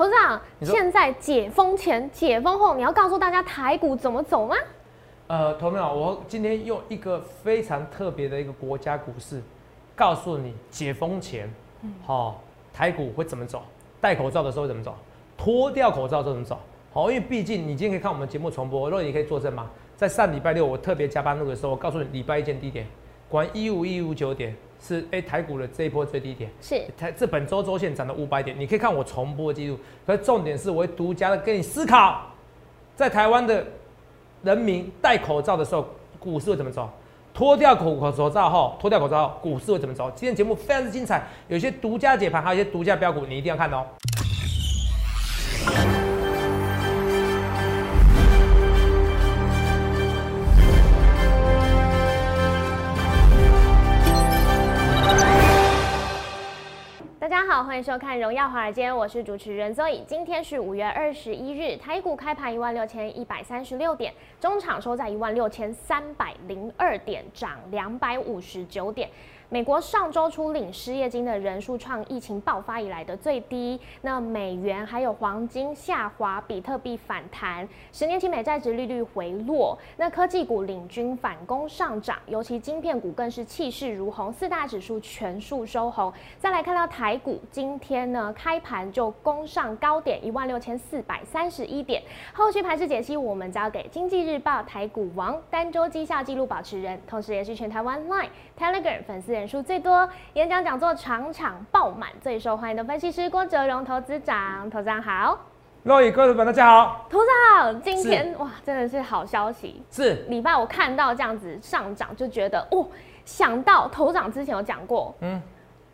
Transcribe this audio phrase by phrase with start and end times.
[0.00, 4.56] 投资长，现在解封前、解封后，你要告诉大家台股怎么走吗？
[5.26, 9.42] 呃，投票，我今天用一个非常特别的一个国家股市，
[9.94, 11.52] 告诉你解封前，
[12.06, 12.42] 好、
[12.72, 13.62] 台股会怎么走，
[14.00, 14.94] 戴口罩的时候会怎么走，
[15.36, 16.58] 脱掉口罩之后怎么走。
[16.94, 22.86] 好，因为毕竟你今天可以看我们节目重播，若你可以作证嘛，在上礼拜六我特别加班录的时候，我告诉你礼拜一见低点，
[23.28, 26.50] 管一五一五九点是哎、台股的这一波最低点。
[26.60, 29.78] 是台这本周周线涨了五百点，你可以看我重播记录。
[30.06, 32.22] 可是重点是，我会独家的跟你思考，
[32.96, 33.64] 在台湾的
[34.42, 35.86] 人民戴口罩的时候，
[36.18, 36.88] 股市会怎么走？
[37.32, 40.10] 脱掉口口罩后，脱掉口罩后，股市会怎么走？
[40.16, 43.86] 今天节目非常之精彩，有一些独家解盘，还有一些独家标股，你一定要看哦。
[57.62, 60.02] 欢迎收看《荣耀华尔街》，我是主持人 Zoe。
[60.06, 69.10] 今天是五月二十一日，台股开盘一万六千一百三十六点，中场收在一万六千三百零二点，涨两百五十九点。
[69.52, 86.12] 美国上周初领失业金的人数创疫情爆发以来的最低，那美元还有黄金下滑，比特币反弹，十年期美债值利率回落，那科技股领军反攻上涨，尤其晶片股更是气势如虹，四大指数全数收红。
[86.38, 92.00] 再来看到台股，今天呢开盘就攻上高点一万六千四百三十一点，
[92.32, 105.38] 后续盘势解析我们交给经济日报台股王单周绩效纪录保持人，同时也是全台湾 Line、Telegram 粉丝人数最多，演讲讲座场场爆满，最受欢迎的分析师郭哲荣投资长，投资长好，
[105.82, 107.24] 各位各位朋友大家好，投资
[107.54, 110.26] 长今天哇真的是好消息，是。
[110.28, 112.86] 礼拜我看到这样子上涨，就觉得哦，
[113.24, 115.40] 想到头长之前有讲过，嗯，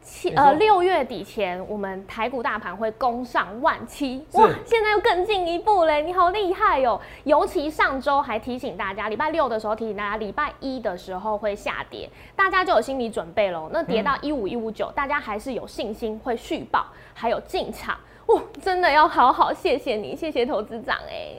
[0.07, 7.01] 七呃六月底前，我们台股大盘会攻上万七，哇，现在又更进一步嘞，你好厉害哦！
[7.25, 13.69] 尤其上周还提醒大家，礼拜六的时候提醒大家，礼拜一的时候会下跌，大家就有心理准备喽。
[13.72, 17.99] 那跌到嗯一五一五九，大家还是有信心会续报，还有进场。
[18.27, 21.34] 哇，真的要好好谢谢你，谢谢投资长哎、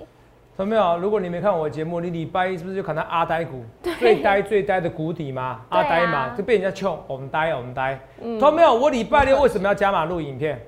[0.58, 0.98] 有没有？
[0.98, 3.64] 如果你没看我的节目，你礼拜一是不是就看到阿呆股
[4.00, 5.62] 最呆最呆的谷底嘛？
[5.70, 8.00] 阿呆嘛，就被人家呛，我们呆，我们呆。
[8.22, 8.74] 嗯有没有？
[8.74, 10.60] 我礼拜六为什么要加码录影片？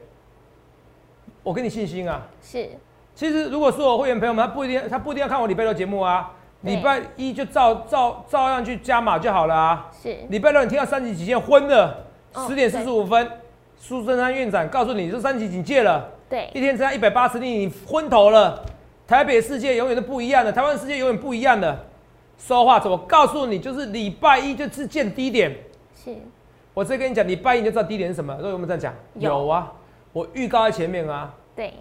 [1.41, 2.21] 我给你信心啊！
[2.41, 2.69] 是
[3.15, 6.31] 其实如果说我会员朋友们，他不一定，他不一定要看我礼拜六节目啊，
[6.63, 9.89] 对礼拜一就照照照样去加码就好了啊。
[9.91, 13.27] 是，礼拜六你听到三级警戒昏了，哦十点四十五分，
[13.75, 18.63] 苏贞昌院长告诉你这三级警戒了，对一天增加一百八十例，你昏头了。
[19.09, 21.83] 台北世界永远都不一样的，台湾世界永远不一样的。
[22.37, 25.51] 说话，我告诉你，就是礼拜一就是见低点。
[25.95, 26.15] 是
[26.75, 28.39] 我直接跟你讲，礼拜一你就知道低点是什么。
[28.39, 29.73] 所以我们这样讲，有有啊，
[30.13, 31.33] 我预告在前面啊。
[31.55, 31.73] 对，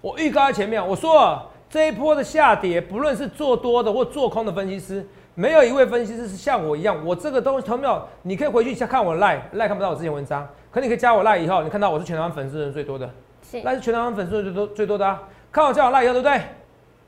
[0.00, 7.06] 我预告在前面，我说了这一波的下跌，不论是做多的或做空的分析师，没有一位分析师是像我一样。
[7.06, 8.02] 我这个东西，同没有？
[8.22, 13.08] 你可以回去看我 line line 看不到我之前文章，可你可以加我 line 以后，你看到我是全台湾粉丝人最多的，
[13.48, 15.22] 是那是全台湾粉丝人最多最多的啊。
[15.52, 16.40] 看我加我以后，对不对？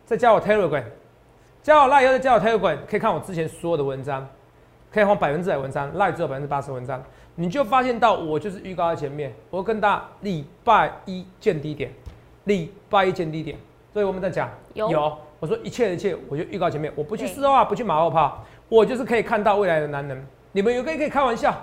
[0.04, 0.84] 再加我 telegram，
[1.62, 4.28] 加我以后再加我 telegram，可以看我之前所有的文章，
[4.92, 7.02] 可以换百分之百文章，line 只有百分之八十文章，
[7.36, 11.90] 你就发现到我就是预告在前面，我会跟大家礼拜一见低点。
[12.44, 13.56] 礼拜一见低点，
[13.90, 15.16] 所以我们在讲有。
[15.40, 20.26] 我说一切的一切，我就预告前面，我不去对事后啊，不去马后炮，我就是可以看到未来的男人。
[20.52, 21.54] 你们有个人可以开玩笑，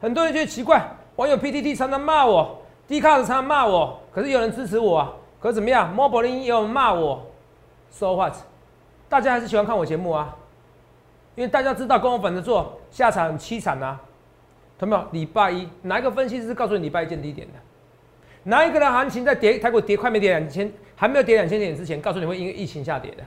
[0.00, 0.80] 很多人觉得奇怪，
[1.16, 5.12] 网友 PTT 常常骂我，D 卡常常骂我，可是有人支持我啊。
[5.40, 7.24] 可是怎么样 i l e 也有人骂我
[7.90, 8.34] ，So what？
[9.08, 10.36] 大家还是喜欢看我节目啊，
[11.34, 14.00] 因为大家知道跟我粉的做下场很凄惨啊。
[14.78, 15.04] 同没有？
[15.12, 17.54] 礼拜一哪一个分析师告诉你礼拜一见低点的？
[18.44, 23.24] 哪一个人行情在跌，台股跌快没跌两千，还没有跌两千点之前，告诉你会因为疫情下跌的。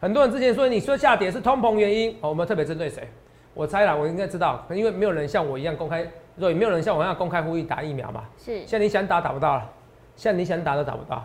[0.00, 3.08] 很多人之前说你说下跌是通膨原因，哦，我们特别针对谁？
[3.54, 6.06] 我猜啦，我应该知道，因为没有人像我一样公开，
[6.36, 8.24] 若也没有人像我一样公开呼吁打疫苗嘛。
[8.36, 9.70] 是现在你想打打不到了，
[10.18, 11.24] 现在你想打都打不到。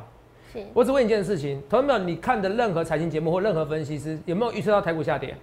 [0.72, 5.36] 我只问一件事情，同学们，你看的任何财经节目或任何分析师有没有预测到台股下跌？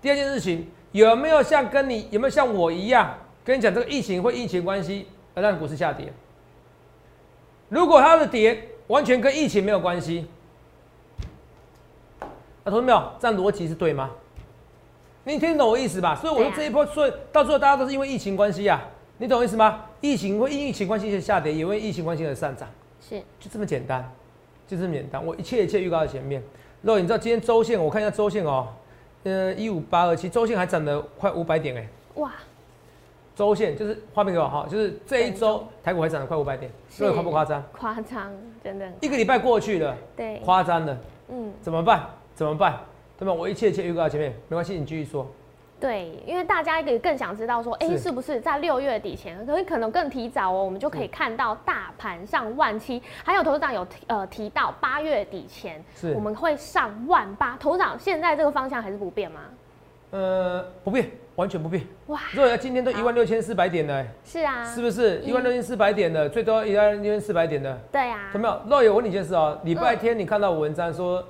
[0.00, 3.12] 第二件事情，有没有像跟你有没有像我一样
[3.44, 6.12] 跟你讲这个疫情或疫情关系而让股市下跌？
[7.68, 10.28] 如果它的跌完全跟疫情没有关系，
[12.62, 13.04] 那同学们？
[13.18, 14.08] 这样逻辑是对吗？
[15.24, 16.14] 你听懂我意思吧？
[16.14, 18.80] 所以我说这一波，所以到最后大家都是因为疫情关系啊，
[19.18, 19.84] 你懂我意思吗？
[20.00, 22.68] 疫情会因疫情关系而下跌，也会疫情关系而上涨。
[23.00, 24.08] 是就这么简单，
[24.66, 25.24] 就这么简单。
[25.24, 26.42] 我一切一切预告在前面。
[26.82, 28.68] 肉，你知道今天周线，我看一下周线哦，
[29.24, 31.88] 呃，一五八二七，周线还涨了快五百点哎。
[32.14, 32.32] 哇，
[33.34, 37.62] 周线就是画面给我哈，就是这一周台股还涨了快五百点，这夸不夸张？
[37.72, 38.88] 夸张，真的。
[39.00, 40.96] 一个礼拜过去了，对，夸张了。
[41.28, 42.08] 嗯，怎么办？
[42.34, 42.78] 怎么办？
[43.18, 43.32] 对吧？
[43.32, 45.26] 我一切一切预告在前面，没关系，你继续说。
[45.80, 53.00] 对，因为大家也更想知道说，哎，是不是在六月底前，可以可能更提早哦，我们就可以看到大盘上万七。
[53.24, 57.56] 还有投资长有提呃提到八月底前，是我们会上万八。
[57.60, 59.40] 投资长现在这个方向还是不变吗？
[60.10, 61.86] 呃，不变，完全不变。
[62.06, 62.18] 哇！
[62.32, 67.78] 如果要今天都一万六千四百点的，是啊，是不是一万六千四百点的，最多一万六千四百点的？
[67.92, 68.30] 对啊。
[68.32, 68.60] 有没有？
[68.66, 71.22] 若有，我问你一件事哦，礼拜天你看到文章说，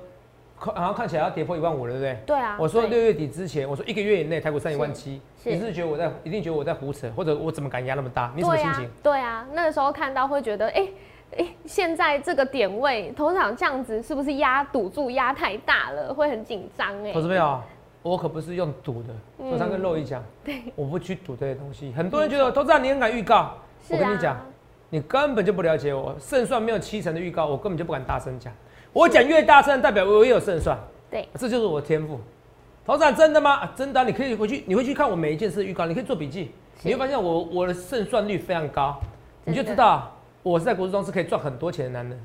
[0.59, 2.23] 好像看起来要跌破一万五了，对不对？
[2.27, 2.57] 对啊。
[2.59, 8.31] 我说六月底之前，我说一个月以内台股上一万七，你是觉得我在一定觉得我在胡扯，或者我怎么敢压那么大？
[8.35, 8.89] 你什么心情？
[9.01, 10.87] 对啊，那个时候看到会觉得，哎
[11.37, 17.13] 哎，现在这个点位，头场这样子是不是压赌注压太大了，会很紧张哎。
[17.13, 17.59] 投资没有？
[18.01, 21.91] 我可不是用赌的，我常跟肉一讲，对我不去赌这些东西。
[21.91, 23.53] 很多人觉得都知道你很敢预告，
[23.89, 24.37] 我跟你讲，
[24.89, 26.15] 你根本就不了解我。
[26.19, 28.53] 胜算没有七成的预告，我根本就不敢大声讲。
[28.91, 30.77] 我讲越大声，代表我也有胜算。
[31.11, 32.19] 对，这就是我的天赋。
[32.85, 33.67] 头长真的吗？
[33.75, 36.51] 真的，你可以回去，你回去看我每一件事的预告，你可以做笔记，
[36.81, 38.99] 你会发现我我的胜算率非常高，
[39.45, 42.19] 你就知道我是在股市中是可以赚很多钱的男人。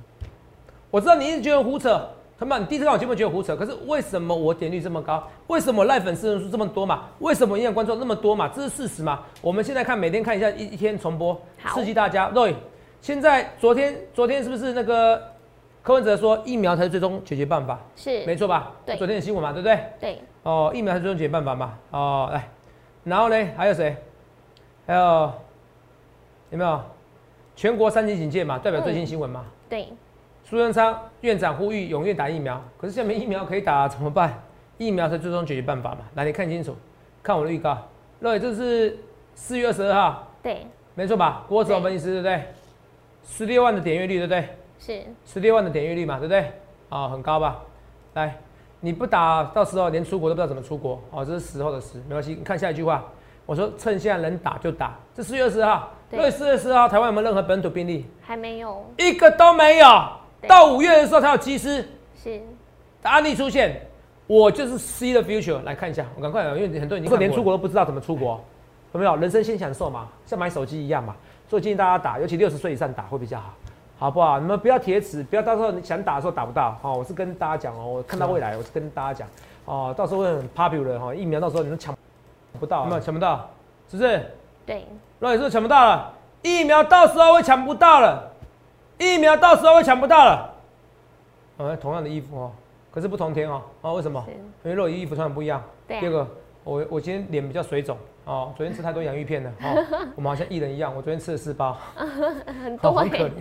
[0.91, 2.01] 我知道你一直觉得胡扯。
[2.37, 5.23] 他们，你第一次看我节目觉得胡扯，可是为什么我点率这么高？
[5.47, 7.05] 为什么赖粉丝人数这么多嘛？
[7.21, 8.49] 为什么影响观众那么多嘛？
[8.49, 9.21] 这是事实嘛？
[9.41, 12.29] 我们现在看，每天看一下一一天重播，刺激大家。
[12.31, 12.57] 对，
[13.01, 15.23] 现在昨天昨天是不是那个
[15.81, 17.79] 柯文哲说疫苗才是最终解决办法？
[17.95, 18.73] 是，没错吧？
[18.85, 19.79] 对，昨天的新闻嘛，对不对？
[20.01, 20.19] 对。
[20.43, 21.79] 哦，疫苗才是最终解决办法嘛？
[21.93, 22.49] 哦，来，
[23.05, 23.37] 然后呢？
[23.57, 23.97] 还有谁？
[24.87, 25.33] 还有
[26.51, 26.81] 有没有
[27.55, 28.59] 全国三级警戒嘛？
[28.59, 29.45] 代表最新新闻嘛？
[29.69, 29.89] 对。
[30.45, 34.43] 苏贞昌院长呼吁踊跃打疫苗，可是现在没疫苗可以打，怎么办？
[34.77, 35.99] 疫苗是最终解决办法嘛？
[36.15, 36.77] 来，你看清楚，
[37.23, 37.79] 看我的预告。
[38.21, 38.99] 对，这是
[39.35, 41.45] 四月二十二号，对，没错吧？
[41.49, 42.43] 郭总分析师对不对？
[43.25, 44.49] 十六万的点阅率对不对？
[44.79, 46.19] 是十六万的点阅率嘛？
[46.19, 46.53] 对不对？
[46.91, 47.63] 啊，很高吧？
[48.13, 48.37] 来，
[48.81, 52.35] 你不打，到时候连出国都不知道怎么出国哦，这是时候的事，没关系。
[52.35, 53.03] 你看下一句话，
[53.47, 54.95] 我说趁现在能打就打。
[55.15, 58.05] 这四月二十号，对，四月二十号，台湾有没有任何本土病例？
[58.21, 59.87] 还没有，一个都没有。
[60.47, 61.87] 到五月的时候，才有机师。
[62.23, 62.41] 是。
[63.03, 63.81] 案例出现，
[64.27, 68.43] 我就是 see the future 来看一下，我赶快，因为很多人你连出国都不知道怎么出国，
[68.93, 69.15] 有没有？
[69.17, 71.15] 人生先享受嘛，像买手机一样嘛，
[71.47, 73.55] 所以建议大家打，尤其六十岁以上打会比较好，
[73.99, 74.41] 好不好？
[74.41, 79.29] 你们不要铁齿，不要到时候你想打的时候打不到，哦，我是跟大家讲哦，我看到未来，我是跟大家讲，
[79.67, 81.95] 哦，到时候会很 popular 哈，疫苗到时候你们抢
[82.59, 83.51] 不到，有没有抢不到？
[83.91, 84.31] 是不是？
[84.65, 84.87] 对，
[85.19, 86.11] 那你是抢不到了，
[86.41, 88.33] 疫苗到时候会抢不到了。
[88.99, 90.55] 疫苗到时候会抢不到了，
[91.59, 92.53] 啊，同样的衣服哦，
[92.91, 94.25] 可是不同天哦，啊，为什么？
[94.65, 95.63] 因为肉衣衣服穿的不一样。
[95.87, 96.29] 第二个，
[96.63, 97.97] 我我今天脸比较水肿。
[98.25, 99.53] 哦，昨天吃太多洋芋片了。
[99.63, 99.85] 哦，
[100.17, 103.33] 我们好像艺人一样，我昨天吃了四包，很多，很可怜。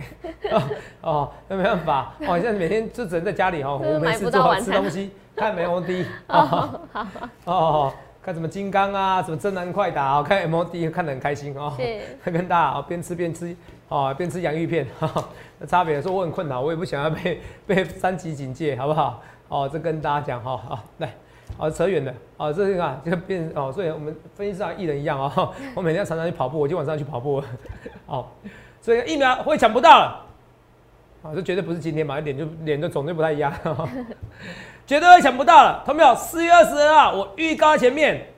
[1.00, 2.12] 哦，那没办法。
[2.20, 6.80] 哦，现在每天就只能在家里哦， 我没事做吃东西，看美 O D 哦，
[7.46, 13.56] 哦，看什么金刚啊，什么真男快打啊，看 M O D 看得很开心哦，是，跟大家哦边吃边吃。
[13.88, 14.86] 哦，边吃洋芋片，
[15.58, 19.22] 那差别说我很困难，我也不想要被被三级警戒，好不好？
[19.48, 21.14] 哦，这跟大家讲哈，好来，
[21.58, 27.42] 哦扯远了，哦这个啊，这个变哦，所以我们分析师像艺人一样哦，我每天常常去跑步，我今晚上去跑步，
[28.06, 28.26] 哦，
[28.80, 30.26] 所以疫苗会抢不到了，
[31.22, 33.52] 啊，这绝对不是今天嘛，脸就脸的肿就不太一样，
[34.86, 36.14] 绝对会抢不到了，同没有？
[36.14, 38.33] 四月二十二号，我预告前面。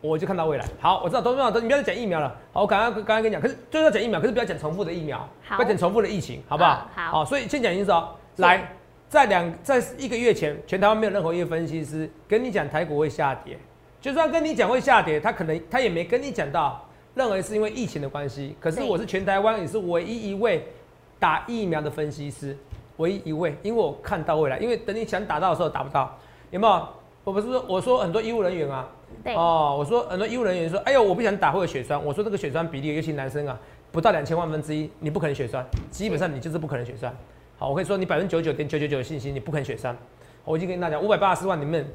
[0.00, 0.64] 我就看到未来。
[0.80, 2.34] 好，我知道，都都，你不要再讲疫苗了。
[2.52, 6.88] 好，我刚刚刚刚跟你讲，可是就是要讲疫苗，可是不要讲重复的疫苗，不要讲重复的疫情，好不好？
[6.94, 7.24] 好。
[7.24, 7.92] 所以先讲清楚。
[8.36, 8.72] 来，
[9.08, 13.58] 在两在一个月前，全台湾没有任何一个分析师跟你讲台股会下跌。
[14.00, 16.82] 就算跟你讲会下跌，他可能他也没跟你讲到
[17.14, 18.56] 任何是因为疫情的关系。
[18.58, 20.66] 可是我是全台湾也是唯一一位
[21.18, 22.56] 打疫苗的分析师，
[22.96, 24.56] 唯一一位，因为我看到未来。
[24.58, 26.16] 因为等你想打到的时候打不到，
[26.50, 26.88] 有没有？
[27.30, 28.88] 我不是说我说很多医务人员啊。
[29.36, 32.04] 哦，我说很多医务人员说，哎呦，我不想打会有血栓。
[32.04, 33.56] 我说这个血栓比例，尤其男生啊，
[33.92, 37.14] 不到两千万分之一，你不可能血栓，基本上你就是不可能血栓。
[37.56, 39.96] 好，我可以说你百分之九十九点九九九的信心，你不可能血栓。
[40.44, 41.86] 我已经跟大家讲，五百八十四万里面，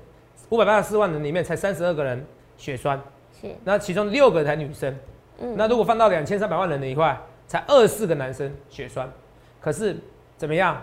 [0.50, 2.26] 五百八十四万人里面才三十二个人
[2.58, 3.02] 血栓，
[3.42, 4.98] 是，那其中六个才女生。
[5.40, 9.12] 嗯，那如果放到两千三百万人的一块，才二十四个男生血栓。
[9.60, 9.98] 可是
[10.38, 10.82] 怎么样？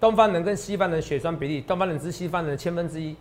[0.00, 3.16] 东方人跟西方人血栓比例，东方人是西方人的千分之一。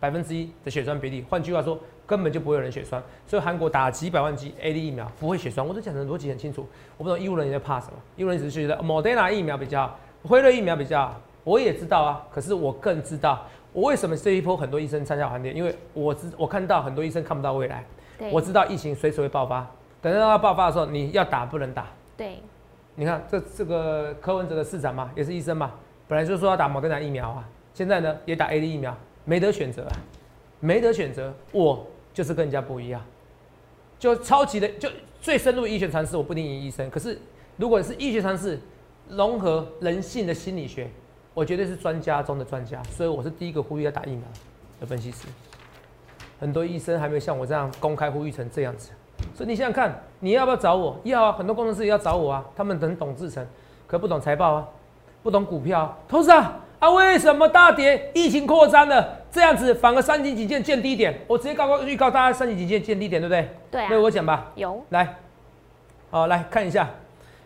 [0.00, 3.02] 百分之一的血栓比例，换句话说，根本就不会有人血栓。
[3.26, 6.66] 所以韩国打几百万剂 A D 疫苗不会血栓，我都讲的逻辑很清楚。
[6.96, 11.20] 我不知道医务人员在怕什么，医务人员只是觉得 Moderna 疫苗比较好，辉瑞疫苗比较好。
[11.44, 17.84] 我也知道啊，可是我更知道，我为什么这一波很多医生参加行列，因为我知我看到很多医生看不到未来。
[18.32, 19.66] 我知道疫情随时会爆发，
[20.00, 21.86] 等到它爆发的时候，你要打不能打。
[22.16, 22.40] 对，
[22.94, 25.70] 你看这这个柯文哲的市长嘛，也是医生嘛，
[26.08, 27.44] 本来就说要打莫德纳疫苗啊，
[27.74, 29.86] 现在呢也打 A D 疫苗，没得选择，
[30.60, 33.04] 没得选择，我就是跟人家不一样，
[33.98, 34.88] 就超级的就
[35.20, 37.20] 最深入医学常识，我不定赢医生，可是
[37.58, 38.58] 如果是医学常识
[39.10, 40.88] 融合人性的心理学，
[41.34, 44.22] 我绝对是专家中的专家，所以我是第一个呼吁要打疫苗
[44.80, 45.26] 的分析师。
[46.38, 48.90] 很多医生还没有像我这样公开呼吁成这样子，
[49.34, 51.00] 所以你想想看，你要不要找我？
[51.04, 53.46] 要啊，很多工程师也要找我啊，他们很懂制程，
[53.86, 54.68] 可不懂财报啊，
[55.22, 55.96] 不懂股票。
[56.06, 58.10] 投资啊，啊，为什么大跌？
[58.14, 63.48] 疫情扩张了，这样子反而三级警戒见低点，我直接告告预告大家三级警戒见低点，对不对？
[63.72, 65.16] 对啊那我讲吧，有来，
[66.12, 66.88] 好来看一下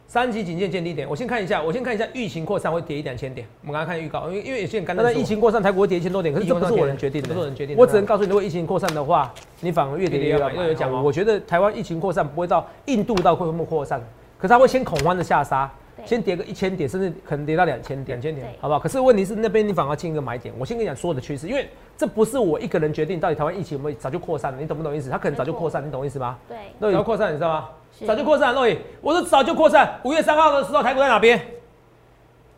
[0.06, 1.08] 三级警戒见低点。
[1.08, 3.46] 我先看一下，我先看一下疫情扩散会跌一两千点。
[3.62, 7.80] 我们刚刚看预告，因为因为有些人刚才疫情扩散，台股会跌一千多点，可是这不是我能决定的，不是我能决定的。
[7.80, 10.52] 我只能告诉你，如果疫情扩散的话，你反而越跌越要买。
[10.52, 13.98] 因为有讲哦，我觉得台湾疫情扩散不会到印度到会不会扩散，
[14.36, 15.70] 可是它会先恐慌的下杀。
[16.00, 18.80] 对先跌个一千点，甚至可能跌到两千点，两千点，好不好？
[18.80, 20.54] 可是问题是那边你反而进一个买点。
[20.58, 25.10] 我先跟你讲所有的趋势，因为这不是我一个人决定到底台湾疫情有没有早就扩散了，你懂不懂意思？
[25.10, 26.38] 它可能早就扩散，你懂我意思吗？
[26.48, 27.68] 对，早就扩散，你知道吗？
[27.98, 30.00] 是早就扩散，洛伊，我说早就扩散。
[30.04, 31.40] 五月三号的时候，台股在哪边？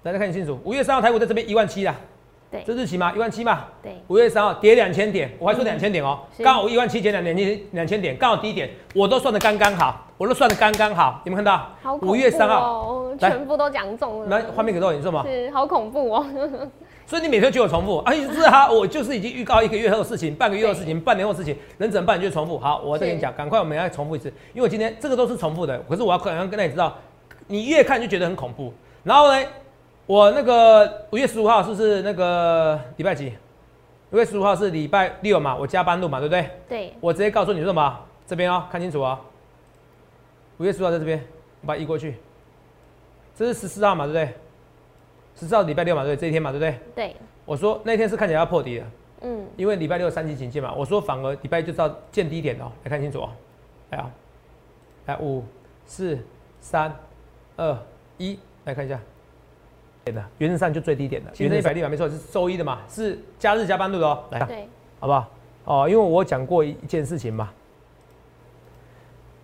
[0.03, 1.95] 大家看清楚，五月三号台股在这边一万七啦，
[2.51, 3.13] 对这日期吗？
[3.15, 3.67] 一万七嘛。
[3.83, 11.97] 对，五月三号跌两千点，我还说两千点哦，是刚好一万七减两两千两千点，刚好低点，我都算的刚刚好，我都算的刚刚好，有没有看到？
[12.03, 15.25] 五月三号，全部都讲中来了，画面给洛伊，你说嘛？
[15.27, 16.25] 是好恐怖哦，
[17.05, 22.17] 所以你每天就有重复，啊，是哈，我就是已经预告一个月后的事情，半个月后的事情，半年后的事情，能怎么办？
[22.17, 22.57] 你就重复。
[22.57, 26.97] 好，我再跟你讲，赶快我们要重复一次，因为我今天这个都是重复的，可是我要可能要跟你知道，
[27.49, 28.73] 你越看就觉得很恐怖。
[29.03, 29.45] 然后呢，
[30.07, 33.33] 我那个五月十五号是不是那个礼拜几？
[34.13, 36.49] 五月十五号是礼拜六嘛，我加班录嘛，对不对？
[36.69, 37.99] 对，我直接告诉你说什么？
[38.25, 39.19] 这边哦，看清楚哦。
[40.63, 41.21] 五月十五号在这边，
[41.61, 42.15] 我把它移过去。
[43.35, 44.33] 这是十四号嘛，对不对？
[45.35, 46.17] 十四号礼拜六嘛，对？
[46.17, 46.79] 这一天嘛，对不对？
[46.95, 48.85] 对，我说那天是看起来要破底的，
[49.23, 50.73] 嗯，因为礼拜六三级警戒嘛。
[50.73, 53.31] 我说反而礼拜一就知道见低点哦，来看清楚哦。
[53.91, 54.09] 来啊，
[55.07, 55.45] 来五
[55.85, 56.17] 四
[56.61, 56.95] 三
[57.57, 57.77] 二
[58.19, 59.01] 一，来看一下。
[60.05, 64.23] 点的，原则上就最低点的，原则一百六没错，是周一的嘛，是假日加班录的哦。
[64.31, 64.69] 来，对，
[65.01, 65.29] 好不好？
[65.65, 67.53] 哦，因为我讲过一件事情嘛，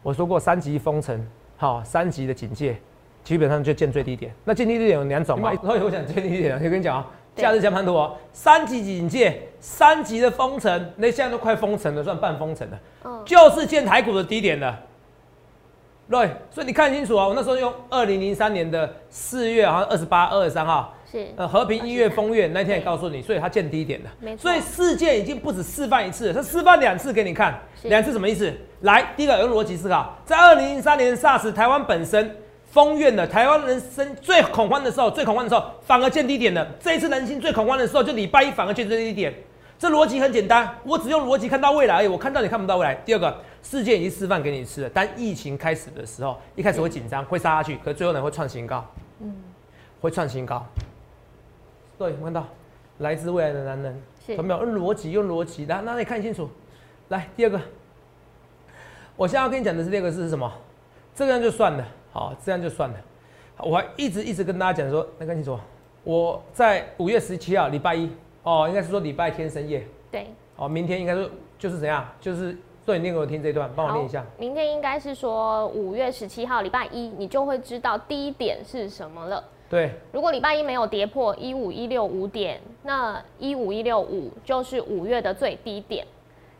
[0.09, 1.23] 我说过三级封城，
[1.59, 2.79] 好，三级的警戒，
[3.23, 4.33] 基本上就见最低点。
[4.43, 7.43] 那见最低点有两种嘛，所以我讲最低点，我跟你讲啊，对。
[7.43, 14.81] 假日加盘图哦，三级警戒，三级的封城，那现在都快封城了，算半封城了，嗯，就是见台股的低点了。
[16.09, 24.11] 对，所以你看清楚啊，我那时候用二零零三年的四月好像二十八、二十三号，是，呃，和平一月风月那天也告诉你，所以它见低点了。
[24.21, 27.59] 没错所以事件已经不止示范一次了，它示范两次给你看。
[27.81, 28.53] 是两次什么意思？
[28.83, 32.37] 来，第一个用逻辑思考，在二零零三年 SARS 台湾本身
[32.71, 36.67] 封院了，台湾人生最恐慌的时候，最恐慌的时候反而见低点了。
[36.79, 39.33] 这一次人心最恐慌的时候，就礼拜一反而见最低点。
[39.79, 42.95] 这逻辑很简单，我只用逻辑看到未来而已，我看到你看不到未来。
[43.07, 48.85] 第二个，世界已经示范给你吃了，当疫情开始的时候，一开始会紧张，会杀下去，可是最后呢会创新高，
[49.21, 49.33] 嗯，
[50.00, 50.67] 会创新高。
[51.99, 52.47] 对，看到
[52.99, 55.11] 来自未来的男人，是有没有用逻辑？
[55.11, 56.49] 用逻辑，来，那你看清楚。
[57.09, 57.61] 来，第二个，
[59.17, 60.52] 我现在要跟你讲的是第二个是什么？
[61.14, 62.97] 这样就算了，好，这样就算了。
[63.61, 65.59] 我还一直一直跟大家讲说，那看清楚，
[66.05, 68.09] 我在五月十七号礼拜一，
[68.45, 71.28] 哦，应该是说礼拜天深夜，对，哦，明天应该说
[71.59, 74.25] 就是怎样，就是对你念给我听这一段，帮我念一下。
[74.38, 79.43] 明天应该是说五月十七号礼拜一，你就会知道第一点是什么了。
[79.71, 86.07] 对，如果礼拜一没有跌破一五一六五点，那一五一六五就是五月的最低点。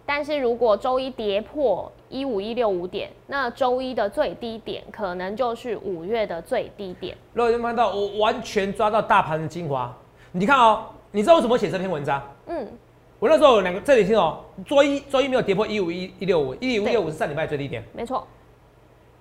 [0.05, 7.17] 但是如果周一跌破一五一六五点，那周一的最低点可能就是五月的最低点。
[7.35, 9.95] 如果有没有看到，我完全抓到大盘的精华。
[10.33, 12.23] 你看哦，你知道我怎么写这篇文章？
[12.47, 12.67] 嗯，
[13.19, 18.27] 我那时候有两个，这里听哦，周一周一没有跌破一五一一六五，一五一六五是上礼拜最低点，没错，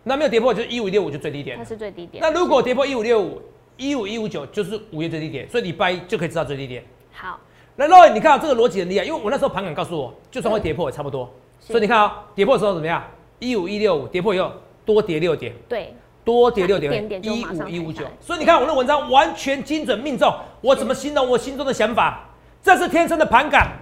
[0.03, 1.63] 那没有跌破就是一五一六五就最低点它。
[1.63, 2.21] 是最低点。
[2.21, 3.41] 那如果跌破一五六五，
[3.77, 6.83] 一五一五九就是五月最低点，所以礼拜一就可以知道最低点。
[7.11, 7.39] 好，
[7.75, 11.31] 那 Roy，你看到这个逻辑很厉害，因为我那时候盘感告诉我，就算会跌破也差不多。
[11.59, 13.03] 所以你看啊、跌破的时候怎么样？
[13.39, 14.51] 一五一六五跌破以后
[14.85, 15.93] 多跌六点，对，
[16.25, 18.05] 多跌六点，一五一五九。
[18.19, 22.23] 所以你看我的文章完全精准命中，我怎么形容我心中的想法？
[22.63, 23.77] 这是天生的盘感，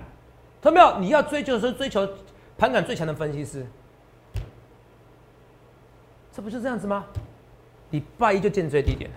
[0.61, 0.99] 懂没有？
[0.99, 2.07] 你要追求的是追求
[2.57, 3.65] 盘感最强的分析师，
[6.33, 7.05] 这不就这样子吗？
[7.91, 9.15] 礼拜一就见最低点了。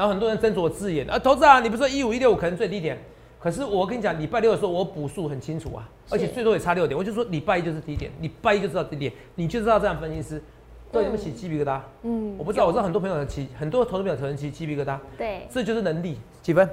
[0.00, 2.96] 然后很多人斟酌字眼啊，投资啊，你不是说一五一六五可能最低点？
[3.38, 10.42] 可是我跟你讲，礼拜六的时候我补数很清楚啊，而且最多也差六点，我就说礼拜一就是低点，礼拜一就知道低点，你就知道这样分析师
[10.90, 11.80] 对你们起鸡皮疙瘩。
[12.04, 16.16] 嗯，我不知道，我知道很多朋友起，很多投资朋友可能起鸡皮疙瘩，对，这就是能力。
[16.40, 16.66] 几分？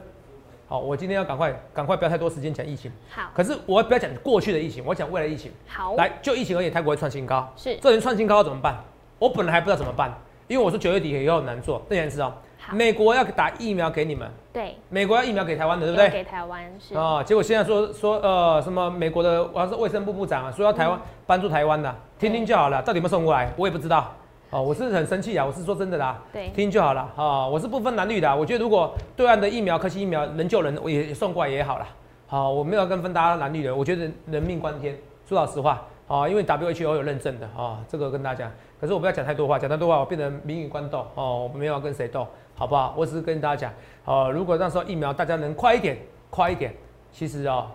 [0.69, 2.89] 好，我今天要赶快，赶快不要太多时间讲疫情。
[3.09, 5.51] 好，可是我不要讲过去的疫情，我讲未来疫情。
[5.67, 8.81] 好，来，就疫情而言，泰国会创新高，是这人创新高要怎么办？
[9.19, 10.17] 我本来还不知道怎么办，
[10.47, 11.81] 因为我说九月底以后很难做。
[11.89, 12.31] 这件事哦，
[12.67, 16.05] 好美国要打疫苗给你们，对，美国要疫苗给台湾的，对不对？
[16.05, 24.13] 要给台湾是，哦，结果现在说说呃什么美国的我要是卫生部部长啊，说要台湾、帮助台湾的，听听就好了，到底有没有送过来，我也不知道。
[24.49, 31.87] 哦，我是很生气啊，我是说真的啦，对，听就好了啊、我是不分蓝绿的啊、我觉得如果对岸的疫苗、科兴疫苗能救人，我也送过来也好了。
[32.27, 34.97] 好、我没有跟分大家蓝绿的，我觉得人命关天。
[35.27, 38.51] 说老实话，啊、因为 WHO 有认证的啊、这个跟大家讲。
[38.79, 42.25] 可是我不要讲太多话，讲太多话我变成民与官斗哦，我没有要跟谁斗，
[42.57, 42.95] 好不好？
[42.97, 43.73] 我只是跟大家讲，
[44.03, 45.95] 哦、如果那时候疫苗大家能快一点，
[46.31, 46.73] 快一点，
[47.13, 47.69] 其实哦，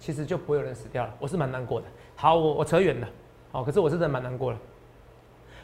[0.00, 1.14] 其实就不会有人死掉了。
[1.20, 1.86] 我是蛮难过的。
[2.16, 3.08] 好，我我扯远了，
[3.52, 4.58] 好、可是我是真的蛮难过了。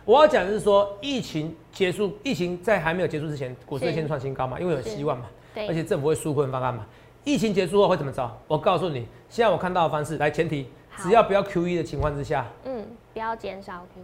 [0.05, 6.87] 我要讲的是说，疫情结束，疫情在还没有结束之前，股市先创新高嘛，因为有希望嘛，对，而且政府会纾困方案嘛。
[7.25, 8.31] 疫情结束后会怎么着？
[8.47, 14.03] 我告诉你，现在我看到的方式，来前提，只要不要 Q E 的情况之下，嗯，不要减少 Q，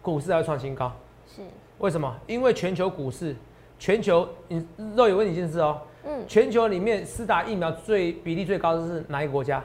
[0.00, 0.92] 股市还会创新高。
[1.26, 1.42] 是，
[1.78, 2.16] 为什么？
[2.28, 3.34] 因为全球股市，
[3.82, 9.60] 全球你肉有问你一件事哦，嗯，全球里面施打疫苗最比例最高的是哪一个国家？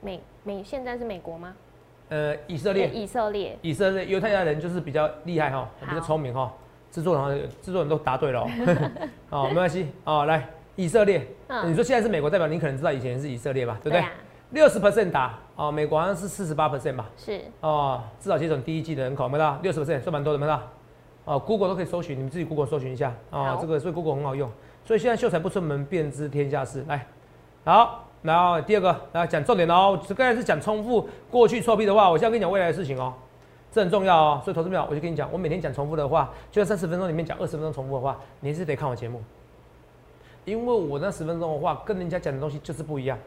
[0.00, 1.54] 美美现在是美国吗？
[2.08, 2.88] 呃，以色列。
[2.88, 6.52] 以色列，以色列犹太人就是比较厉害哈，比较聪明哈。
[6.90, 8.48] 制作人制作人都答对了哦，
[9.30, 11.70] 哦，没关系哦，来以色列，嗯。
[11.70, 14.00] 你说现在是美国，代表你可能知道以前是以色列吧，对不对？
[14.00, 14.10] 啊，
[14.50, 19.60] 六十 percent 打哦，美国好像是四十八 percent 吧，是，哦，至少接种第一季的人口有没有到？
[19.62, 20.60] 六十 percent，算蛮多的，有没有
[21.24, 21.34] 到？
[21.34, 24.50] 哦，Google 都可以搜寻，你们自己 Google 搜寻一下啊，这个所以 Google 很好用，
[24.84, 26.84] 所以现在秀才不出门，便知天下事。
[26.88, 27.06] 来，
[27.64, 33.12] 好，然后第二个来讲重点哦，刚才是讲重复过去臭屁的话，我现在跟你讲未来的事情哦，
[33.70, 34.40] 这很重要哦。
[34.44, 39.22] 所以投资票，我就跟你讲，我每天讲重复的话，就在三十分钟里面讲二十分钟重复的话，你还是得看我节目，
[40.44, 43.18] 因为我那十分钟的话跟人家讲的东西就是不一样。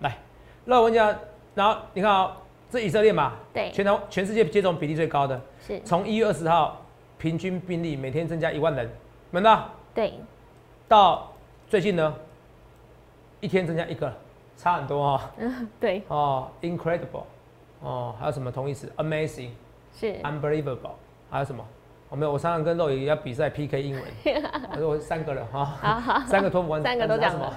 [0.00, 0.16] 来，
[0.64, 1.14] 那我跟你讲，
[1.54, 2.36] 然后你看啊、
[2.70, 6.79] 这以色列嘛，对，全台全世界接种比例最高的，是，从一月二十号
[7.20, 8.90] 平均病例每天增加一万人，
[9.32, 9.68] 闻到？
[9.94, 10.14] 对，
[10.88, 11.30] 到
[11.68, 12.14] 最近呢，
[13.40, 14.10] 一天增加一个，
[14.56, 15.20] 差很多哦。
[15.78, 17.24] 对，哦，incredible，
[17.82, 19.50] 哦，还有什么同义词？amazing，
[19.94, 20.92] 是，unbelievable，
[21.30, 21.62] 还有什么？
[22.08, 24.02] 我、没有，我常常跟肉爷要比赛 PK 英文，
[24.72, 27.52] 我说我三个人哈，三个托福完，三个都讲什么？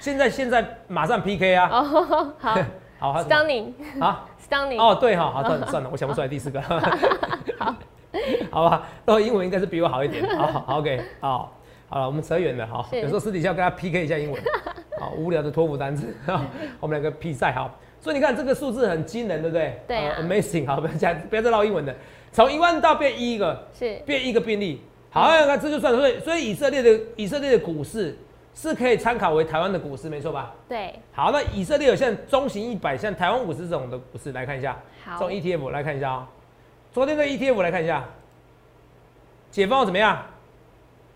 [0.00, 1.68] 现在现在马上 PK 啊！
[1.70, 2.54] 哦，好
[3.12, 4.26] 好，？，stunning，stunning，啊，
[4.78, 6.60] 哦，对哈，好，算了算了，我想不出来第四个。
[6.62, 7.74] 好，
[8.50, 10.24] 好吧，那英文应该是比我好一点。
[10.36, 11.56] 好，OK，好，
[11.88, 14.42] 好了，我们扯远了，好，有时候私底下跟他 PK 一下英文，
[14.98, 16.44] 好，无聊的托福单词， 好
[16.80, 17.70] 我们两个比赛，好，
[18.00, 19.80] 所以你看这个数字很惊人，对不对？
[19.86, 21.94] 对，amazing，好，不要讲，不要再唠英文了，
[22.32, 28.18] 从一万到变一个，是，变一个病例，好，那这就算了，所以所以以色列的以色列的股市
[28.54, 30.54] 是可以参考为台湾的股市，没错吧？
[30.68, 34.78] 对，好，那以色列有像中型一百，像台湾五十这种的股市来看一下，
[35.18, 36.28] 这种，ETF 来看一下啊、
[36.92, 38.04] 昨天的 ETF 来看一下，
[39.50, 40.20] 解封后怎么样？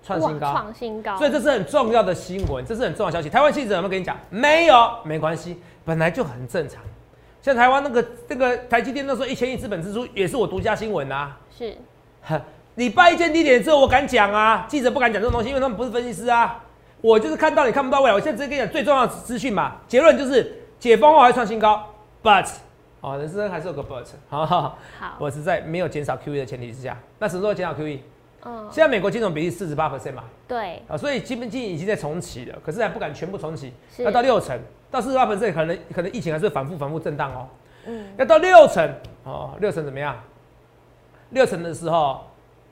[0.02, 3.28] 创新高，创新高，所以这是很重要的新闻，这是很重要的消息。
[3.28, 4.16] 台湾记者有没有跟你讲？
[4.30, 6.80] 没有，没关系，本来就很正常。
[7.42, 11.36] 像台湾那个那个台积电那时候一千亿资本支出，也是我独家新闻啊。
[11.56, 11.76] 是，
[12.22, 12.40] 呵
[12.76, 16.62] 礼拜一见低点之后，我敢讲啊，记者不敢讲这种东西，因为他们不是分析师啊。
[17.02, 19.76] 我就是看到你看不到未来，我现在直接跟你讲最重要的资讯嘛。
[19.86, 21.84] 结论就是解封后还创新高
[22.22, 22.46] ，but
[23.00, 28.00] 哦，人生还是有个 but， 好好好，好，我是在没有减少 QE 的前提之下，那什么时候减少 QE？
[28.44, 34.58] 嗯，现在美国金融比例四十八 percent 嘛，对，啊，所以基本金已经在重启了，可是还不敢全部重启，要到六成，
[34.90, 37.48] 到四十八 percent 可能可能疫情还是反复反复震荡哦。
[37.86, 40.16] 嗯，要到六成哦，六成怎么样？
[41.30, 42.24] 六成的时候，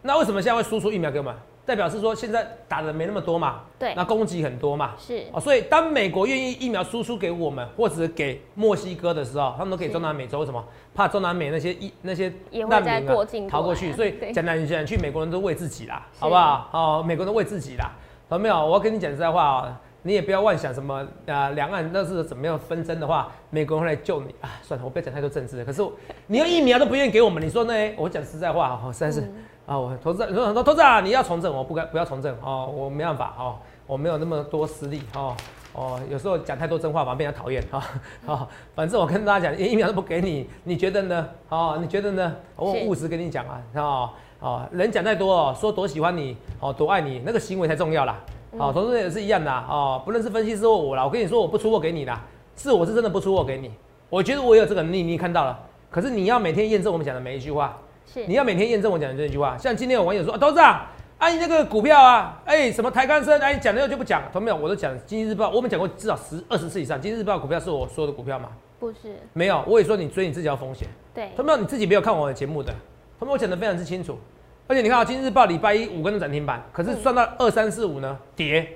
[0.02, 1.34] 那为什么现在会输出疫苗给我们？
[1.66, 10.62] 代表是说现在打的没那么多嘛，对那供给很多嘛，是，哦，所以当美国愿意疫苗输出给我们，或者是给墨西哥的时候，他们都给是中南美洲，为什么？
[10.94, 12.32] 怕中南美那些疫那些
[12.68, 16.68] 难民逃过去，所以 对讲来讲去，美国人都为自己啦，好不好？
[16.72, 17.90] 哦，美国人都为自己啦，
[18.28, 18.54] 懂没有？
[18.54, 24.50] 我要跟你讲实在话啊、你也不要妄想什么啊，两岸那是怎么样纷争的话，美国人会来救你啊。
[24.62, 25.64] 算了，我不要讲太多政治了。
[25.64, 25.82] 可是
[26.26, 27.72] 你要疫苗都不愿意给我们，你说呢？
[27.96, 29.20] 我讲实在话，哦，实在是。
[29.22, 29.34] 嗯
[29.66, 35.34] 啊，我投资很多投资啊，你要从政，我不该不要从政哦，我没办法哦，我没有那么多实力哦
[35.72, 37.82] 哦，有时候讲太多真话反而被人家讨厌哈
[38.26, 41.28] 哦，反正我跟大家讲，一秒都不给你，你觉得呢？
[41.48, 42.34] 哦，你觉得呢？
[42.56, 48.20] 我很务实跟你讲啊，哦哦，人讲太多哦，说多喜欢你哦，多爱你，那个行为才重要啦。
[48.58, 52.22] 好，投资人也是一样的啊，哦，不论是分析师或我啦，我跟你说我不出货给你啦，
[52.54, 53.70] 是我是真的不出货给你，
[54.10, 55.58] 我觉得我有这个能力，你看到了，
[55.90, 57.76] 可是你要每天验证我们讲的每一句话，
[58.12, 59.56] 是你要每天验证我讲的这句话。
[59.58, 60.86] 像今天有网友说啊，董事长，
[61.18, 64.56] 啊你那个股票啊，哎什么台钢生，哎讲了就不讲，同没有？
[64.56, 68.50] 我都讲经济日报，我们讲过至少十二十次以上，经济日报股票是我说的股票吗？
[68.78, 69.16] 不是？
[69.32, 70.86] 没有，我也说你追你自己要风险。
[71.14, 71.58] 对，同没有？
[71.58, 72.72] 你自己没有看我的节目的，
[73.18, 73.32] 同没有？
[73.32, 74.18] 我讲的非常之清楚。
[74.66, 78.66] 而且你看啊，今日报礼拜一五根涨停板，可是算到二三四五呢，跌，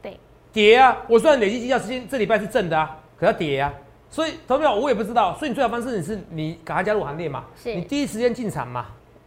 [0.00, 0.18] 对，
[0.52, 0.96] 跌啊！
[1.08, 3.72] 我算累计绩效时间这礼拜是正的啊，可要跌啊。
[4.14, 8.86] 所以投票我也不知道，所以你最好方式你是你赶快加入行列嘛，是你第一时间进场嘛，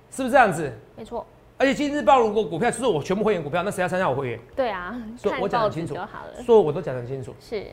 [0.10, 0.72] 是不是这样子？
[0.96, 1.26] 没错，
[1.58, 4.40] 而且今日报如果股票就是我全部会员股票，那谁要参加我会员？
[4.56, 6.42] 对啊，所以我讲得清楚报纸就好了。
[6.42, 7.36] 所以我都讲得很清楚。
[7.38, 7.66] 是，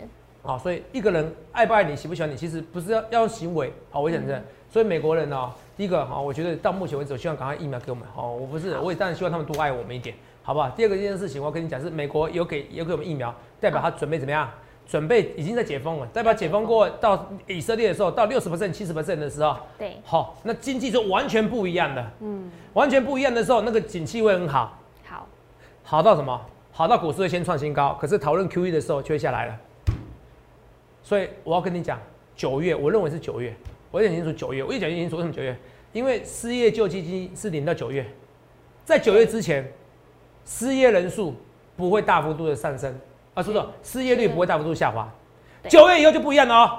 [0.43, 3.73] 好，所以一个人爱不爱你，喜不喜欢你，其实不是要要用行为。
[3.93, 4.43] 好，我讲真的。
[4.69, 8.05] 所以美国人呢、第一个哈，我觉得到目前为止，我希望赶快疫苗给我们。
[8.13, 10.69] 好，我不是，我也当然希望他们多爱我们一点，好不好？
[10.71, 14.51] 第二个这件事情，我要跟你讲是美国有给有给我们疫苗，代表他准备怎么样？
[14.87, 16.65] 准备已经在解封了，代表解封。
[16.65, 25.27] 过到以色列的时候，到六十 percent、七十 percent 的时候，对，好，那经济就完全不一样的，嗯，完全不一样的时候，那个景气会很好，好，
[25.83, 26.41] 好到什么？
[26.71, 29.57] 好到股市会先创新高，可是讨论 QE 的时候就会下来了。
[31.03, 32.01] 所以我要跟你讲，
[32.35, 33.55] 九月我认为是九月，
[33.91, 35.57] 我讲清楚九月，我一讲清楚为什么九月，
[35.93, 38.05] 因为失业救济金是领到九月，
[38.85, 39.73] 在九月之前，
[40.45, 41.35] 失业人数
[41.77, 42.99] 不会大幅度的上升，
[43.35, 43.63] 啊，叔叔？
[43.83, 45.09] 失业率不会大幅度下滑。
[45.69, 46.79] 九月以后就不一样了哦，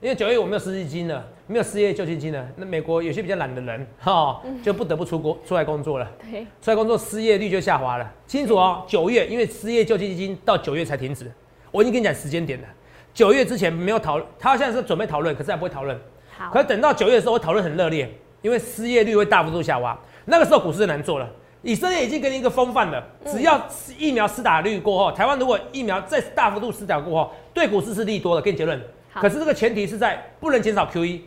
[0.00, 6.08] 因为九月我没有失业金了，没有失业救济金了，那美国有些比较懒的人，哈，就不得不出国出来工作了。
[6.30, 8.12] 对，出来工作失业率就下滑了。
[8.26, 11.32] 清楚哦，九月因为失业救济金到九月才停止，
[11.70, 12.68] 我已经跟你讲时间点了。
[13.14, 15.98] 九月之前没有讨论，他现在是准备讨论，可是还不会讨论。
[16.36, 18.10] 好可，是等到九月的时候，会讨论很热烈，
[18.42, 21.28] 因为失业率会大幅度下滑，那个时候股市就难做了。
[21.62, 28.42] 以色列已经给你一个风范了，只要疫苗施打率过后，台湾如果疫苗再大幅度施打过后，对股市是利多的。
[28.42, 28.80] 给你结论。
[29.14, 31.20] 可是这个前提是在不能减少 QE，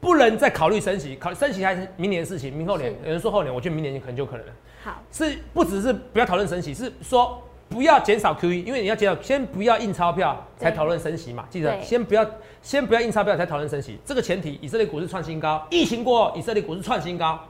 [0.00, 4.52] 不能再考虑升息，考升息还是明年的事情，明后年有人说后年，我觉得明年可能就有可能了。
[4.84, 11.46] 好，是不只是不要讨论升息，是说不要减少 QE，因为你要减少，先不要印钞票才对讨论升息嘛。
[11.50, 12.24] 记得先不要
[12.62, 17.40] 先不要印钞票才讨论升息，这个前提，以色列股市创新高，疫情过后，以色列股市创新高。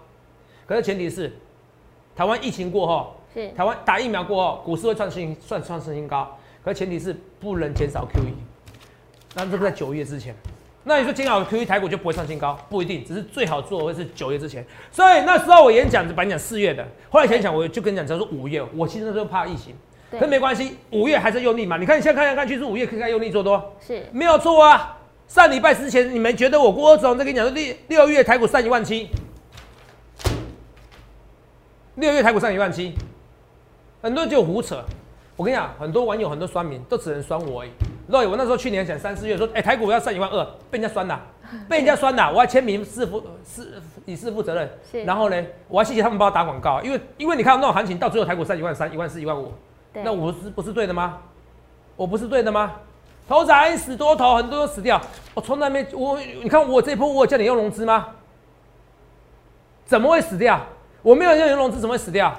[0.67, 1.37] 可是前提是，
[2.21, 8.35] 台湾疫情过后，是，台湾打疫苗过后，股市会创新算创新高，可前提是不能减少 QE。
[9.35, 10.35] 那这个在九月之前。
[10.85, 12.59] 那你说减少 QE 台股就不会创新高？
[12.69, 14.63] 不一定，只是最好做的会是九月之前。
[14.93, 19.75] 所以那时候我演讲就本来讲四月的，后来想一想我就跟你讲，只要说五月，我其实那时候怕疫情，
[20.11, 21.79] 对可是没关系，五月还是用力嘛。
[21.79, 24.99] 你看你现在看来看去是五月可以看用力做多，是，没有错啊。
[25.27, 29.09] 上礼拜之前你们觉得我郭总在跟你讲说六六月台股上一万七，
[31.97, 32.95] 六月台股上一万七，
[34.01, 34.83] 很多人就胡扯。
[35.37, 37.71] 我跟你讲，很多网友很多酸民都只能酸我而已。
[38.09, 41.19] 肉我那时候去年讲三四月说，哎、台股要上一万二，被人家酸了，
[41.69, 45.07] 被人家酸了，我还签名是负是以示负责任。
[45.07, 49.53] 然后呢，我还谢谢他们帮我打广告，因为因为你看那种行情到最后台股上一万三、一万四、一万五，
[49.95, 51.19] 那我是不是对的吗？
[51.97, 52.77] 我不是对的吗？
[53.27, 55.01] 头仔死多头，很多都死掉。
[55.35, 58.09] 我从来没我，你看我这一波我有叫你用融资吗？
[59.87, 60.61] 怎么会死掉？
[61.03, 62.35] 我没有用融资，怎么会死掉？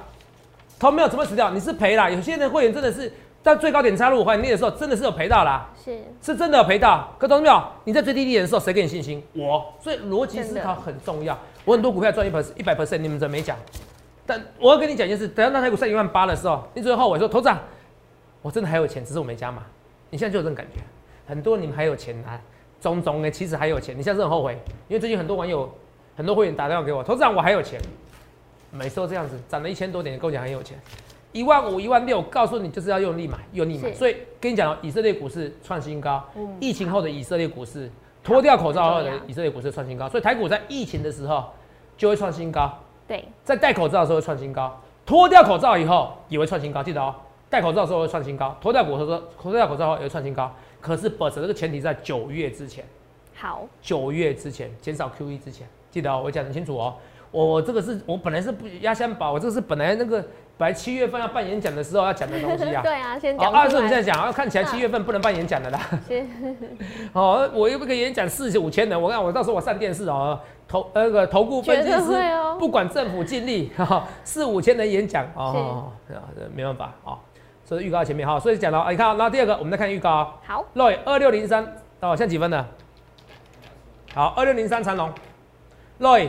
[0.80, 1.50] 头没有怎么会死掉？
[1.52, 2.10] 你是赔啦。
[2.10, 3.12] 有些人会员真的是
[3.44, 7.14] 在最高点插入还你的时候，真的是有赔到啦，是，是真的有赔到。
[7.18, 7.64] 可懂没有？
[7.84, 9.24] 你在最低点的时候，谁给你信心？
[9.34, 9.74] 我。
[9.80, 11.38] 所以逻辑思考很重要。
[11.66, 13.58] 我很多股票赚一百一百 percent，你们怎么没讲？
[14.26, 17.60] 但我要跟你讲一件事，等到那台股上一万八的时候，你只会后悔说，头长，
[18.42, 19.64] 我真的还有钱，只是我没加码。
[20.10, 20.80] 你现在就有这种感觉，
[21.28, 22.40] 很多你们还有钱拿，
[22.80, 24.54] 种种的其实还有钱，你现在是很后悔，
[24.88, 25.70] 因为最近很多网友、
[26.16, 27.80] 很多会员打电话给我，投资长我还有钱，
[28.72, 30.80] 每次都这样子，涨了一千多点，跟我讲很有钱，
[31.32, 33.92] 一万五、一万六，告诉你就是要用力买，用力买。
[33.94, 37.90] 所以跟你讲哦，以色列股市创新高，嗯疫情后的以色列股市，
[38.24, 41.50] 脱掉口罩后的以色列股市创新高，所以台股在疫情的时候
[41.98, 42.72] 就会创新高。
[43.08, 47.14] 对，在戴口罩的时候会创新高，脱掉口罩以后也会创新高，记得哦。
[47.50, 50.50] 戴口罩的时候会创新高，脱掉口罩脱掉口罩后也会创新高。
[50.80, 52.86] 可是本身这个前提在九月之前，
[53.36, 56.96] 好，九月之前减少 QE 之前，记得哦，我讲得清楚哦。
[57.32, 60.22] 我我这个是我本来是不压箱宝，我这个是本来那个
[60.58, 62.82] 本来七月份要办演讲的时候要讲的东西啊。
[62.84, 65.80] 对啊，先哦，二讲出来，是你在讲，要看起来七月份不能办演讲的啦。
[66.08, 66.26] 是，
[67.14, 77.18] 哦，我又不可以演讲四五千人，我看我到时候我上电视哦，投那个投顾分析师，哦不管政府尽力，哈 哈，四五千人演讲哦，啊这没办法哦，
[77.64, 81.64] 所以预告前面哈，所以讲到，你看哦，那第二个我们再看预告哦好，，Roy 二六零三
[82.02, 82.68] 哦，现在几分了？
[84.14, 85.10] 好，二六零三长龙
[86.02, 86.28] ，Roy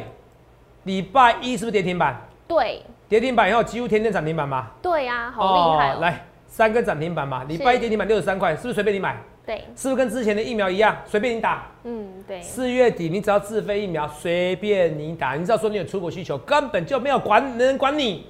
[0.84, 2.20] 礼拜一是不是跌停板？
[2.48, 4.70] 对，跌停板以后几乎天天涨停板嘛？
[4.82, 9.16] 对啊，好厉害哦，来，三根涨停板嘛，礼拜一跌停板六十三块，是不是随便你买？
[9.44, 11.66] 对，是不是跟之前的疫苗一样，随便你打？
[11.84, 15.34] 嗯，对，四月底你只要自费疫苗，随便你打。
[15.34, 18.26] 你只要说你有出国需求，根本就没有管人管你。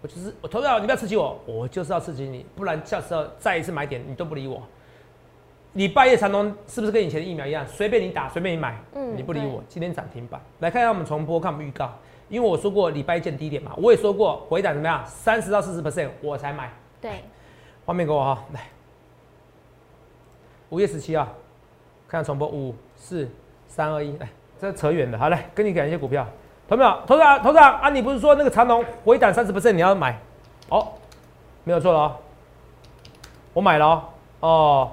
[0.00, 4.62] 我就是我投票，你不要刺激我，我就是要刺激你，不然下次再一次买点你都不理我。
[5.74, 9.62] 礼拜一长隆是不是跟以前的疫苗一样，随便你打，随便你买，嗯你不理我。
[9.68, 11.92] 今天涨停板，来看一下我们重播，看我们预告。
[12.28, 16.72] 因为我说过礼拜一见低点嘛，我也说过回档怎么样，三十到四十 percent 我才买。
[17.00, 17.22] 对，
[17.84, 18.60] 画面给我哈，来，
[20.70, 21.28] 五月十七啊，
[22.08, 23.28] 看下重播，五四
[23.66, 24.28] 三二一，来，
[24.60, 26.26] 这扯远了，好来，跟你讲一些股票，
[26.68, 26.98] 投没有？
[27.06, 30.18] 投长，投长啊，你不是说那个长隆回档三十 percent 你要买？
[30.70, 30.92] 哦，
[31.64, 32.16] 没有错了哦，
[33.52, 34.08] 我买了哦，
[34.40, 34.92] 哦，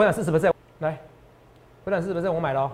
[0.00, 0.96] 回档四十 percent，来，
[1.84, 2.70] 回档四十 percent 我买了哦，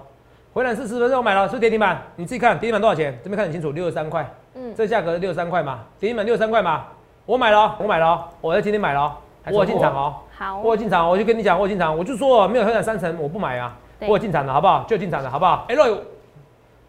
[0.55, 2.01] 回档四十 percent 我买了，是不是跌停板？
[2.15, 3.19] 你自己看跌停板多少钱？
[3.21, 4.25] 这边看很清楚，六十三块。
[4.55, 6.85] 嗯，这价格六十三块嘛，跌停板六十三块嘛，
[7.25, 14.09] 我买了哦，我买了哦，我在今天买了哦，我有进场哦，好，我有进场，我就跟你讲，我有进场，我就说没有回涨三成，我不买啊，对。
[14.09, 14.85] 我有进场了，好不好？
[14.89, 15.67] 就有进场了，好不好？
[15.69, 15.99] 哎，若雨，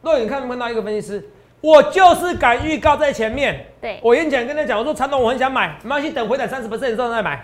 [0.03, 1.27] 若雨，你看没看到一个分析师？
[1.61, 7.43] 我就是敢预告在前面，对，我演讲跟他讲，我说长隆我很想买，没关系，等回档三十 percent 之后再买。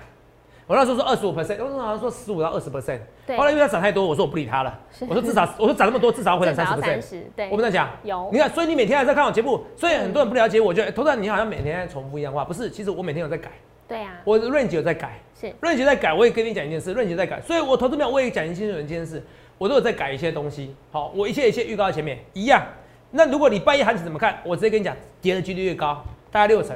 [0.66, 7.24] 我那时候说二十五 percent，我那时候好像说十五到二十 percent，对后来因为它涨太多，我说我不理它了，我说至少 我说涨那么多，至少要回涨三十 percent。
[7.36, 7.50] 对。
[7.50, 8.30] 我们在讲，有。
[8.32, 12.70] 你看，所以你每天还在看我节目，所以很多人不了解我，觉得头上你好像每天在重复一样话，不是？
[12.70, 13.52] 其实我每天有在改，
[13.88, 15.20] 对啊，我的 range 有在改。
[15.40, 19.22] 是，，range 在改，我也跟你讲一件事，range 在改，所以我投资没有，我也讲一件一件事，
[19.58, 20.74] 我都有在改一些东西。
[20.92, 22.18] 好，我一切一切预告在前面。
[22.32, 22.64] 一样。
[23.12, 24.40] 那如果你半夜行情怎么看？
[24.44, 26.76] 我直接跟你讲，跌的几率越高，大概六成，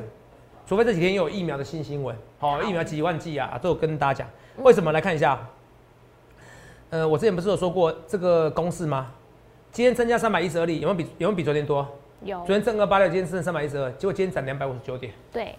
[0.67, 4.29] 除非这几天又有疫苗的新新闻，好，疫苗几万剂啊，都有跟大家讲。
[4.63, 4.91] 为什么？
[4.91, 5.39] 来看一下，
[6.91, 9.11] 呃，我之前不是有说过这个公式吗？
[9.71, 11.87] 今天增加三百一十二例，有没有比有没有比昨天多？
[12.21, 15.11] 有昨，天正二八六，今天剩三百一十二，结果今天涨两百五十九点。
[15.31, 15.55] 对，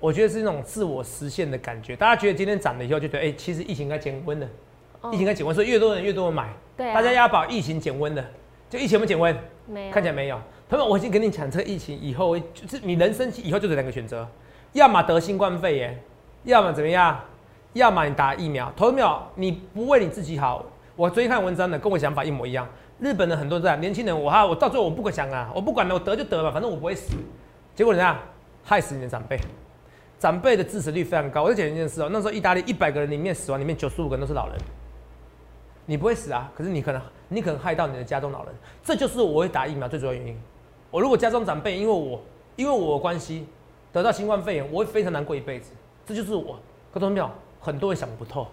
[0.00, 1.94] 我觉得是那种自我实现的感觉。
[1.94, 4.48] 大家觉得今天涨了以后，就觉得哎、其实疫情该减温了，
[5.02, 6.52] 哦疫情该减温，所以越多人越多人买。
[6.76, 8.24] 对啊，大家要把疫情减温了，
[8.68, 9.36] 就疫情有没有减温？
[9.66, 10.40] 没有，看起来没有。
[10.68, 14.28] 朋友们，我已经跟你讲，这个疫情以后就是你人生以后就这两个选择，
[14.72, 16.02] 要么得新冠肺炎，
[16.44, 17.18] 要么怎么样？
[17.72, 18.72] 要么你打疫苗。
[18.76, 19.22] 投没有？
[19.34, 20.64] 你不为你自己好。
[20.96, 22.66] 我追看文章的，跟我想法一模一样。
[22.98, 27.14] 日本的很多人这样，年轻人，我哈，我到最后我不管想啊，我不管了，我得就得了，反正我不会死。
[27.74, 28.18] 结果怎样？
[28.64, 29.38] 害死你的长辈。
[30.18, 31.44] 长辈的致死率非常高。
[31.44, 34.56] 我再讲一件事哦、那时候意大利一百个人里面死亡里面九十五个人都是老人。
[35.86, 38.52] 你不会死啊，可是你可能你可能害到你的家中老人，
[38.82, 40.36] 这就是我会打疫苗最主要原因。
[40.90, 42.20] 我如果家中长辈因为我
[42.56, 43.46] 因为我的关系
[43.92, 45.72] 得到新冠肺炎，我会非常难过一辈子。
[46.06, 46.58] 这就是我。
[46.92, 47.30] 可同没有？
[47.60, 48.46] 很多人想不透，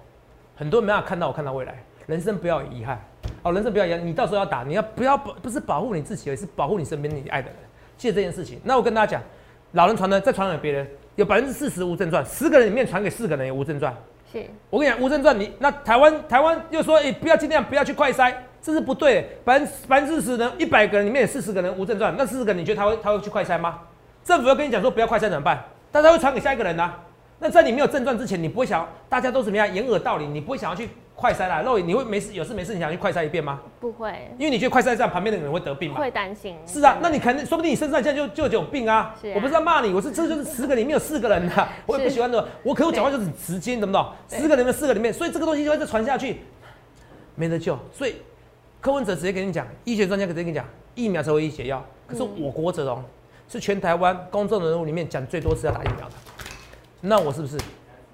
[0.56, 1.76] 很多人没办法看到我看到未来。
[2.08, 3.00] 人生不要有遗憾
[3.44, 4.06] 哦，人生不要遗憾。
[4.06, 7.58] 你到时候要打，你要不要保不是保护你自己，而是保护你身边你爱的人。
[7.98, 8.60] 记得这件事情。
[8.64, 9.24] 那我跟大家讲，
[9.72, 13.96] 老人传呢，再传给别人，有百分之四十无症状，十个人里面传给四个人有无症状。
[14.32, 19.38] 是，我跟你讲，无症状你那台湾台湾又说，哎、不要尽量不要去快筛，这是不对。
[19.46, 23.80] 百分百分之四十人，一百个人里面有四十个人无症状，那四十个人你觉得他会他会去快筛吗？
[24.26, 25.64] 政府要跟你讲说不要快筛怎么办？
[25.92, 27.00] 但他会传给下一个人啊。
[27.38, 31.62] 那在你没有症状之前，你不会想大家都怎么样掩耳盗铃，你不会想要去快筛啦。
[31.62, 33.60] 肉眼你会没事有事没事你想去快筛一遍吗？
[33.80, 36.00] 不会，因为你觉得快筛这样旁边的人会得病嘛？
[36.00, 39.14] 会担心，是啊，那你肯定说不定你身上现在就就有病啊！
[39.22, 42.48] 是啊我不是在骂你，我是这就是十个里面有四个人啊，我也不喜欢的。
[42.64, 44.10] 我可我讲话就是很直接，你懂不懂？
[44.30, 46.40] 十个里面四个里面，所以这个东西就会再传下去，
[47.36, 47.78] 没得救。
[47.92, 48.16] 所以
[48.80, 51.86] 柯文哲直接跟你讲，医学专家直接跟你讲，疫苗才唯一解药。
[52.08, 53.04] 可是嗯我国哲荣
[53.48, 56.16] 是全台湾公众人物里面讲最多次要打疫苗的，
[57.02, 57.58] 那我是不是？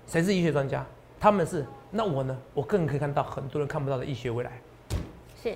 [0.07, 0.85] 谁是医学专家？
[1.19, 2.37] 他们是，那我呢？
[2.53, 4.51] 我更可以看到很多人看不到的医学未来。
[5.41, 5.55] 是，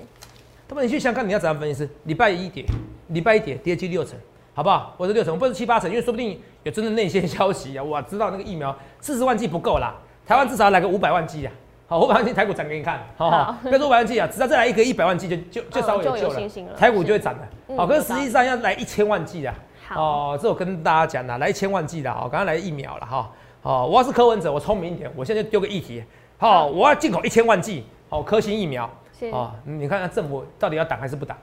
[0.70, 1.90] 那么你去想想看，你要怎样分析是？
[2.06, 2.66] 礼拜一跌，
[3.10, 4.18] 礼拜一跌，跌期六成，
[4.54, 4.96] 好不好？
[4.98, 7.84] 我是六成，不是七八成，因为说不定有真的内线 消息啊。
[7.84, 11.52] 我知道那个疫苗四十万剂不够啦，台湾至少要来个五百万剂啊。
[11.88, 13.44] 好，五百万剂台股涨给你看，好不好？
[13.44, 17.48] 好不要说百万计啊，只要再来一个一百万计就就就嗯稍微有救了台股就会涨了。
[17.78, 19.54] 好，可是实际上要来一千万计的。
[19.88, 23.32] 好，哦，这我跟大家讲了，来一千万计的，好，刚刚来疫苗了哈。
[23.62, 26.04] 哦，我要是柯文哲，我聪明一点，我现在就丢个议题，
[26.38, 28.90] 好，我要进口一千万剂，好，科兴疫苗。
[29.18, 31.38] 是，哦，你看看政府到底要挡还是不挡？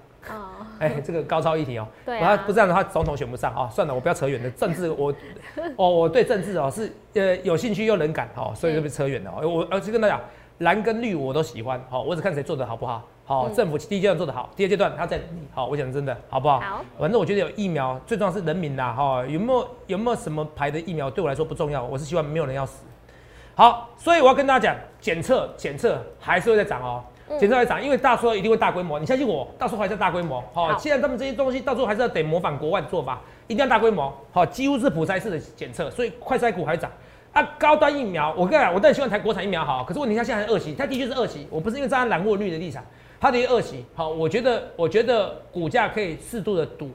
[0.89, 1.87] 哦，哎、这个高超议题哦。
[2.05, 3.69] 对他啊，不这样的话，总统选不上哦。
[3.73, 4.51] 算了，我不要扯远了。
[4.51, 5.15] 政治我，
[5.77, 9.49] 哦，我对政治哦是呃有兴趣又能感哦，所以就被扯远了哦。
[9.49, 10.25] 我而且跟大家讲，
[10.59, 13.03] 蓝跟绿我都喜欢，好、我只看谁做的好不好。
[13.25, 15.21] 好、嗯政府第一阶段做的好，第二阶段他在。
[15.55, 16.59] 好，我讲真的，好不好？
[16.59, 22.85] 好，反正我觉得有疫苗，最重要是人民呐，哈、有没有有没有什么牌的疫苗对我来说不重要，我是希望没有人要死。
[23.55, 27.03] 好，所以我要跟大家讲，检测检测还是会在涨哦。
[27.39, 30.43] 减少会涨，因为大时候一定会大规模，你相信我，大时候还是大规模。
[30.53, 36.91] 好，好既然他们这些东西到时候还是要得模仿国外的做法，一定要大规模，好，几乎是普筛式的检测，所以快筛股还涨。
[37.33, 42.85] 啊，高端疫苗，我跟你讲，我当然希望台国产疫苗好，可是问题它现在还是二期，它的确是二期，我不是因为站在蓝或绿的立场，
[43.19, 46.91] 它的确二期，好，我觉得我觉得股价可以适度的赌，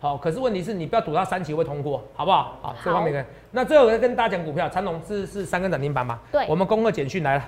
[0.00, 2.58] 好，可是问题是你不要赌到三期会通过，好不好？
[2.62, 6.18] 好，这方面跟那最后我再跟大家讲股票，长隆是是三根涨停板嘛？
[6.32, 7.44] 对我们公告简讯来了，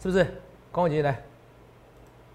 [0.00, 0.26] 是不是？
[0.70, 1.18] 恭贺简讯来，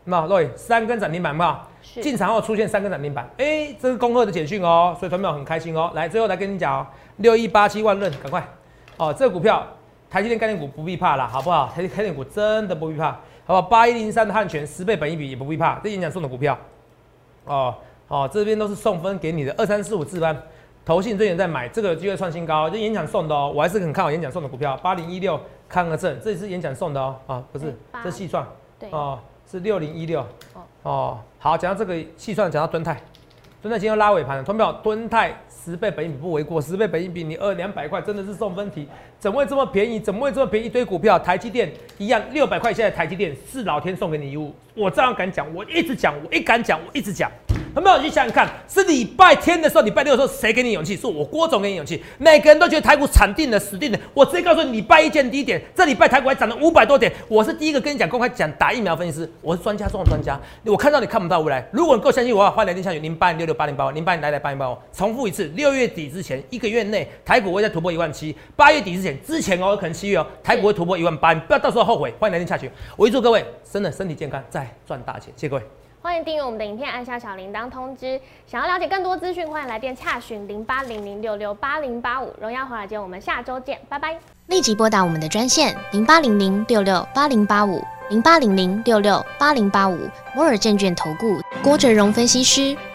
[0.06, 5.91] 那各位三根涨停板嘛，是进场后出现三根涨停板，哎、这是恭贺的简讯哦，所以团友很开心哦。
[5.93, 8.46] 来，最后来跟你讲哦，六一八七万润，赶快
[8.98, 9.65] 哦，这个股票
[10.10, 11.72] 台积电概念股不必怕啦，好不好？
[11.76, 13.12] 台积概念股真的不必怕，
[13.46, 13.62] 好不好？
[13.62, 16.58] 八一零三的汉泉十倍本一比也不必怕，这演讲送的股票
[17.46, 17.76] 哦
[18.08, 20.36] 哦，这边都是送分给你的二三四五字班。
[20.86, 25.39] 投信最近在买，这个有机会创新高，这演讲送的哦，我还是很看好演讲送的股票，八零一六
[25.73, 28.45] 康和正，这里是演讲送的哦，啊不是这细算
[28.77, 30.21] 对，哦，是六零一六
[30.53, 30.62] 哦。
[30.83, 33.01] 哦，好，讲到这个细算，讲到敦泰，
[33.59, 38.88] 敦泰今天又拉尾盘了，同表敦泰十倍本益比不为过，十倍本益比你二两百块真的是送分题，
[39.23, 40.01] 怎么会这么便宜？
[40.01, 40.65] 怎么会这么便宜？
[40.65, 47.31] 一堆股票，台积电一样六百块，现在台积电是老天送给你礼物，我这样敢讲，我一直讲，我一敢讲，我一直讲。
[47.73, 47.97] 有没有？
[47.99, 50.95] 你想想看，是礼拜天的时候，礼拜六的时候，谁给你勇气？
[50.95, 52.03] 是我郭总给你勇气。
[52.19, 53.97] 每个人都觉得台股惨定了、死定了。
[54.13, 57.12] 我直接告诉你，礼拜一见低点，这礼拜台股还涨了五百多点。
[57.27, 60.39] 我是第一个跟你讲公开讲打疫苗分析师，我是专家中的专家。
[60.65, 61.67] 我看到你看不到未来。
[61.71, 68.36] 如果你够相信我，欢迎来电下去零八零六六八零八零八零来来八零八重复一次，六月底之前一个月内，台股会再突破一万七。
[68.55, 72.13] 八月底之前，之前哦，有可能七月哦，台股会突破一万八，你不要到时候后悔。
[72.19, 75.34] 欢迎来电下去，我预祝各位真的身体健康，再赚大钱。
[75.36, 75.63] 谢谢各位。
[76.02, 78.19] 欢迎订阅我们的影片，按下小铃铛通知。
[78.45, 82.34] 想要了解更多资讯，欢迎来电洽询零八零零六六八零八五。
[82.41, 84.17] 荣耀华尔街，我们下周见，拜拜。
[84.47, 89.97] 立即拨打我们的专线零八零零六六八零八五零八零零六六八零八五
[90.36, 92.76] 摩尔证券投顾郭哲荣分析师。